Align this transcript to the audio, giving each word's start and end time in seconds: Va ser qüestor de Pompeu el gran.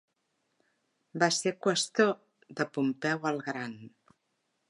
Va 1.23 1.27
ser 1.35 1.53
qüestor 1.65 2.09
de 2.61 2.67
Pompeu 2.79 3.31
el 3.33 3.39
gran. 3.51 3.79